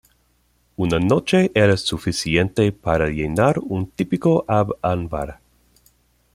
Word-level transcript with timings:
Una 0.77 0.99
noche 0.99 1.51
era 1.53 1.77
suficiente 1.77 2.71
para 2.71 3.09
llenar 3.09 3.59
un 3.59 3.87
típico 3.87 4.43
ab 4.47 4.75
anbar. 4.81 5.39